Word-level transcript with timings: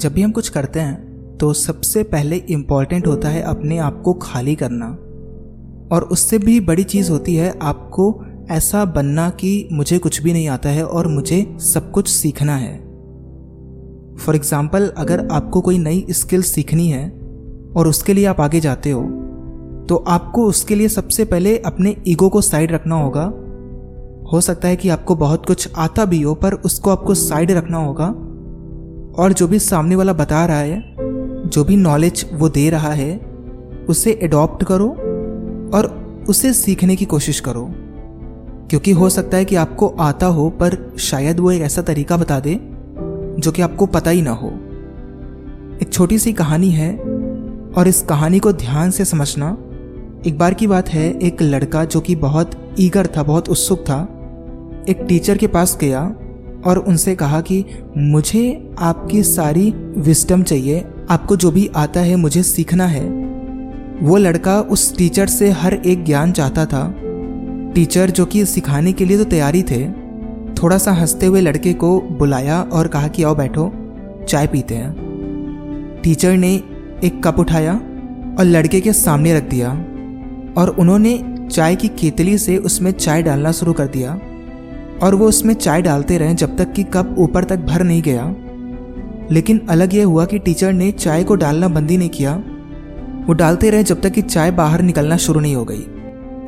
जब 0.00 0.12
भी 0.12 0.22
हम 0.22 0.30
कुछ 0.32 0.48
करते 0.48 0.80
हैं 0.80 1.36
तो 1.38 1.52
सबसे 1.52 2.02
पहले 2.02 2.36
इंपॉर्टेंट 2.50 3.06
होता 3.06 3.28
है 3.28 3.42
अपने 3.42 3.78
आप 3.78 4.00
को 4.02 4.12
खाली 4.14 4.54
करना। 4.54 4.86
और 5.92 6.02
उससे 6.12 6.38
भी 6.38 6.58
बड़ी 6.60 6.84
चीज़ 6.84 7.10
होती 7.10 7.34
है 7.34 7.52
आपको 7.62 8.04
ऐसा 8.50 8.84
बनना 8.86 9.28
कि 9.30 9.68
मुझे 9.72 9.98
कुछ 9.98 10.20
भी 10.22 10.32
नहीं 10.32 10.48
आता 10.48 10.68
है 10.68 10.84
और 10.84 11.08
मुझे 11.08 11.44
सब 11.62 11.90
कुछ 11.90 12.08
सीखना 12.08 12.56
है। 12.56 12.76
फॉर 14.16 14.36
एग्ज़ाम्पल 14.36 14.88
अगर 14.96 15.26
आपको 15.28 15.60
कोई 15.60 15.78
नई 15.78 16.04
स्किल 16.10 16.42
सीखनी 16.42 16.88
है 16.88 17.08
और 17.76 17.88
उसके 17.88 18.14
लिए 18.14 18.24
आप 18.26 18.40
आगे 18.40 18.60
जाते 18.60 18.90
हो 18.90 19.02
तो 19.88 19.96
आपको 20.08 20.44
उसके 20.46 20.74
लिए 20.74 20.88
सबसे 20.88 21.24
पहले 21.24 21.56
अपने 21.58 21.96
ईगो 22.08 22.28
को 22.28 22.40
साइड 22.40 22.72
रखना 22.72 22.96
होगा। 22.96 23.24
हो 24.32 24.40
सकता 24.40 24.68
है 24.68 24.76
कि 24.76 24.88
आपको 24.88 25.14
बहुत 25.16 25.46
कुछ 25.46 25.68
आता 25.76 26.04
भी 26.04 26.20
हो, 26.22 26.34
पर 26.34 26.54
उसको 26.54 26.90
आपको 26.90 27.14
साइड 27.14 27.50
रखना 27.50 27.78
होगा। 27.78 28.06
और 29.18 29.32
जो 29.32 29.48
भी 29.48 29.58
सामने 29.58 29.96
वाला 29.96 30.12
बता 30.12 30.46
रहा 30.46 30.58
है, 30.58 30.94
जो 31.48 31.64
भी 31.64 31.76
नॉलेज 31.76 32.26
वो 32.32 32.48
दे 32.48 32.70
रहा 32.70 32.92
है, 32.92 33.20
उसे 33.88 34.20
एडॉप्ट 34.22 34.64
करो 34.64 34.88
और 35.74 36.10
उसे 36.28 36.52
सीखने 36.52 36.96
की 36.96 37.04
कोशिश 37.04 37.40
करो। 37.40 37.70
क्योंकि 38.70 38.90
हो 38.90 39.08
सकता 39.08 39.36
है 39.36 39.44
कि 39.44 39.56
आपको 39.56 39.88
आता 39.88 40.26
हो, 40.26 40.50
पर 40.50 40.94
शायद 40.98 41.40
वो 41.40 41.50
एक 41.50 41.62
ऐसा 41.62 41.82
तरीका 41.82 42.16
बता 42.16 42.40
दे, 42.40 42.60
जो 43.38 43.52
कि 43.52 43.62
आपको 43.62 43.86
पता 43.86 44.10
ही 44.10 44.22
ना 44.22 44.30
हो। 44.30 44.48
एक 45.82 45.90
छोटी 45.92 46.18
सी 46.18 46.32
कहानी 46.32 46.70
है, 46.70 46.96
और 47.76 47.88
इस 47.88 48.02
कहानी 48.02 48.38
को 48.38 48.52
ध्यान 48.52 48.90
से 48.90 49.04
समझना। 49.04 49.56
एक 50.26 50.38
बार 50.38 50.54
की 50.54 50.66
बात 50.66 50.88
है, 50.88 51.18
एक 51.18 51.42
लड़का 51.42 51.84
जो 51.84 52.00
कि 52.00 52.16
बहुत 52.16 52.50
ईगर 52.80 53.06
था, 53.06 53.22
बहुत 53.22 53.48
उत्सुक 53.48 53.78
था, 53.78 54.00
एक 54.88 55.04
टीचर 55.08 55.36
के 55.36 55.46
पास 55.46 55.78
गया 55.80 56.14
और 56.66 56.78
उनसे 56.78 57.14
कहा 57.14 57.40
कि 57.40 57.64
मुझे 57.96 58.70
आपकी 58.78 59.22
सारी 59.22 59.70
विस्टम 59.96 60.42
चाहिए। 60.42 60.84
आपको 61.10 61.36
जो 61.36 61.50
भी 61.50 61.70
आता 61.76 62.00
है 62.00 62.16
मुझे 62.16 62.42
सीखना 62.42 62.86
है। 62.86 63.10
वो 64.02 64.16
लड़का 64.16 64.60
उस 64.60 64.96
टीचर 64.96 65.26
से 65.26 65.50
हर 65.50 65.74
एक 65.74 66.04
ज्ञान 66.04 66.32
चाहता 66.32 66.66
था। 66.66 66.94
टीचर 67.74 68.10
जो 68.10 68.26
कि 68.26 68.46
सिखाने 68.46 68.92
के 68.92 69.04
लिए 69.04 69.18
तो 69.18 69.24
तैयारी 69.24 69.62
थे 69.62 69.90
थोड़ा 70.62 70.78
सा 70.78 70.92
हँसते 70.92 71.26
हुए 71.26 71.40
लड़के 71.40 71.72
को 71.72 72.00
बुलाया 72.00 72.62
और 72.62 72.88
कहा 72.88 73.08
कि 73.08 73.22
आओ 73.22 73.34
बैठो, 73.34 73.72
चाय 74.28 74.46
पीते 74.46 74.74
हैं। 74.74 74.92
टीचर 76.02 76.36
ने 76.36 76.54
एक 77.04 77.20
कप 77.24 77.38
उठाया 77.38 77.74
और 78.38 78.44
लड़के 78.44 78.80
के 78.80 78.92
सामने 78.92 79.34
रख 79.34 79.42
दिया 79.42 79.70
और 80.56 80.76
उन्होंने 80.78 81.24
चाय 81.52 81.76
की 81.76 81.88
केतली 81.88 82.38
से 82.38 82.56
उसमें 82.56 82.90
चाय 82.90 83.22
डालना 83.22 83.52
शुरू 83.52 83.72
कर 83.72 83.86
दिया। 83.86 84.20
और 85.02 85.14
वो 85.14 85.26
उसमें 85.26 85.54
चाय 85.54 85.82
डालते 85.82 86.18
रहे 86.18 86.34
जब 86.34 86.56
तक 86.56 86.72
कि 86.72 86.82
कप 86.82 87.14
ऊपर 87.18 87.44
तक 87.44 87.56
भर 87.56 87.82
नहीं 87.82 88.02
गया। 88.02 88.34
लेकिन 89.30 89.66
अलग 89.70 89.94
यह 89.94 90.06
हुआ 90.06 90.24
कि 90.24 90.38
टीचर 90.38 90.72
ने 90.72 90.92
चाय 90.92 91.24
को 91.24 91.34
डालना 91.34 91.68
बंद 91.68 91.90
ही 91.90 91.96
नहीं 91.96 92.08
किया। 92.08 92.42
वो 93.26 93.32
डालते 93.32 93.70
रहे 93.70 93.82
जब 93.82 94.00
तक 94.00 94.10
कि 94.10 94.22
चाय 94.22 94.50
बाहर 94.50 94.82
निकलना 94.82 95.16
शुरू 95.16 95.40
नहीं 95.40 95.56
हो 95.56 95.64
गई। 95.64 95.86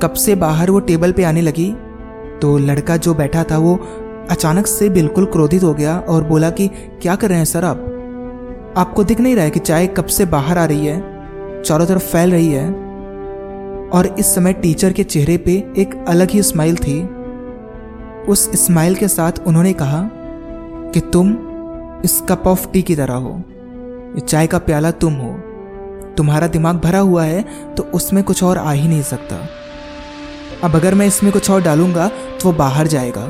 कप 0.03 0.13
से 0.13 0.35
बाहर 0.35 0.71
वो 0.71 0.81
टेबल 0.81 1.13
पे 1.13 1.25
आने 1.25 1.41
लगी। 1.41 1.77
तो 2.43 2.59
लड़का 2.59 2.97
जो 2.97 3.15
बैठा 3.15 3.45
था 3.45 3.59
वो 3.59 3.81
अचानक 4.31 4.67
से 4.67 4.89
बिल्कुल 4.89 5.25
क्रोधित 5.25 5.63
हो 5.63 5.75
गया 5.75 5.99
और 5.99 6.25
बोला 6.25 6.51
कि, 6.51 6.69
क्या 7.03 7.15
कर 7.15 7.29
रहे 7.29 7.39
हैं 7.39 7.45
सर 7.45 7.65
आप? 7.65 7.77
आपको 8.77 9.05
दिख 9.05 9.21
नहीं 9.21 9.35
रहा 9.35 9.45
है 9.45 9.51
कि 9.51 9.61
चाय 9.61 9.87
कप 9.87 10.07
से 10.07 10.25
बाहर 10.27 10.59
आ 10.59 10.65
रही 10.65 10.87
है? 10.87 11.13
चारों 11.63 11.87
तरफ़ 11.87 12.03
फैल 12.03 12.31
रही 12.31 12.53
है? 12.53 12.73
और 13.93 14.17
इस 14.19 14.35
समय 14.35 14.53
टीचर 14.53 14.93
के 14.93 15.05
चेहरे 15.05 15.37
पे 15.37 15.53
एक 15.79 16.05
अलग 16.09 16.31
ही 16.31 16.43
स्माइल 16.43 16.77
थी। 16.77 17.09
उस 18.29 18.67
स्माइल 18.67 18.95
के 18.95 19.09
साथ 19.09 19.33
उन्होंने 19.47 19.73
कहा 19.73 20.03
कि 20.93 21.01
तुम 21.01 21.31
इस 22.05 22.21
कप 22.29 22.47
ऑफ़ 22.47 22.69
टी 22.69 22.83
की 22.83 22.97
तरह 22.97 23.15
हो। 23.15 23.43
ये 24.15 24.21
चाय 24.21 24.47
का 24.47 24.59
प्याला 24.59 24.91
तुम 24.91 25.15
हो। 25.15 25.33
तुम्हारा 26.17 26.47
दिमाग 26.47 26.77
भरा 26.77 26.99
हुआ 26.99 27.25
है 27.25 27.45
तो 27.75 27.83
उसमें 27.83 28.25
कुछ 28.25 28.43
और 28.43 28.59
आ 28.59 28.73
ही 28.73 28.89
नहीं 28.89 29.03
सकता। 29.03 29.37
अब 30.65 30.77
अगर 30.77 30.95
मैं 30.95 31.07
इसमें 31.07 31.33
कुछ 31.33 31.51
और 31.51 31.63
डालूँगा 31.63 32.09
तो 32.09 32.45
वो 32.45 32.53
बाहर 32.53 32.87
जाएगा। 32.87 33.25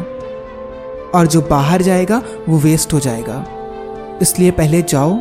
और 1.15 1.27
जो 1.27 1.43
बाहर 1.43 1.83
जाएगा, 1.83 2.23
वो 2.49 2.59
वेस्ट 2.59 2.93
हो 2.93 3.01
जाएगा। 3.01 3.45
इसलिए 4.23 4.51
पहले 4.51 4.83
जाओ 4.83 5.19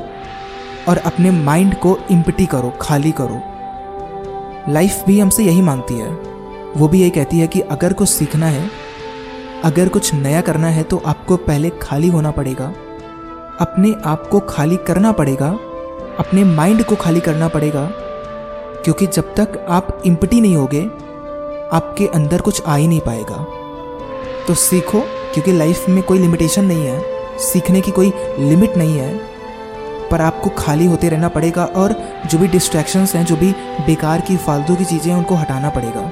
और 0.90 0.97
अपने 0.97 1.31
माइंड 1.31 1.75
को 1.75 1.97
इम्पटी 2.12 2.46
करो, 2.46 2.73
खाली 2.81 3.12
करो। 3.12 3.41
लाइफ 4.72 5.03
भी 5.07 5.19
हमसे 5.19 5.44
यही 5.44 5.62
मांगती 5.62 5.94
है। 5.94 6.12
वो 6.78 6.88
भी 6.88 7.01
यही 7.01 7.09
कहती 7.09 7.40
है 7.40 7.47
कि 7.47 7.59
अगर 7.59 7.94
कुछ 7.94 8.09
सीखना 8.09 8.46
है 8.46 8.91
अगर 9.63 9.89
कुछ 9.89 10.13
नया 10.13 10.41
करना 10.41 10.67
है 10.67 10.83
तो 10.83 11.01
आपको 11.05 11.38
पहले 11.38 11.69
खाली 11.69 12.07
होना 12.07 12.31
पड़ेगा। 12.31 12.73
अपने 13.61 13.95
आप 14.05 14.27
को 14.27 14.39
खाली 14.39 14.75
करना 14.75 15.11
पड़ेगा। 15.11 15.49
अपने 16.19 16.44
माइंड 16.44 16.83
को 16.83 16.95
खाली 16.95 17.19
करना 17.19 17.47
पड़ेगा। 17.47 17.89
क्योंकि 18.83 19.07
जब 19.07 19.35
तक 19.35 19.66
आप 19.69 20.01
इम्पटी 20.05 20.41
नहीं 20.41 20.55
होगे, 20.55 20.81
आपके 21.73 22.07
अंदर 22.07 22.41
कुछ 22.41 22.63
आ 22.66 22.75
ही 22.75 22.88
नहीं 22.88 23.01
पाएगा। 23.01 23.47
तो 24.47 24.53
सीखो, 24.53 25.01
क्योंकि 25.33 25.51
लाइफ 25.51 25.89
में 25.89 26.03
कोई 26.03 26.19
लिमिटेशन 26.19 26.66
नहीं 26.66 26.85
है। 26.85 27.05
सीखने 27.39 27.81
की 27.81 27.91
कोई 27.91 28.13
लिमिट 28.39 28.78
नहीं 28.78 28.97
है। 28.97 29.22
पर 30.11 30.22
आपको 30.22 30.49
खाली 30.49 30.85
होते 30.85 31.09
रहना 31.09 31.28
पड़ेगा 31.28 31.66
और 31.66 31.95
जो 32.25 32.38
भी 32.38 32.47
डिस्ट्रैक्शंस 32.47 33.16
हैं, 33.16 33.25
जो 33.25 33.35
भी 33.35 33.51
बेकार 33.85 34.22
की, 34.22 34.38
फालतू 34.38 34.75
की 34.75 34.85
चीज़ें 34.85 35.11
हैं, 35.11 35.17
उनको 35.17 35.35
हटाना 35.35 35.69
पड़ेगा। 35.69 36.11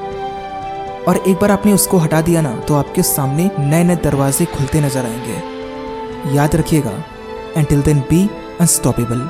और 1.08 1.18
एक 1.18 1.38
बार 1.38 1.52
आपने 1.52 1.74
उसको 1.74 1.98
हटा 1.98 2.22
दिया 2.22 2.42
ना 2.42 2.56
तो 2.60 2.76
आपके 2.76 3.04
सामने 3.04 3.50
नए 3.60 3.84
नए 3.84 3.96
दरवाजे 3.96 4.46
खुलते 4.46 4.82
नज़र 4.82 5.06
आएँगे। 5.06 6.36
याद 6.36 6.56
रखिएगा 6.56 7.04
एंटिल 7.58 7.82
देन 7.82 8.00
बी 8.00 8.30
अनस्टॉपेबल 8.62 9.30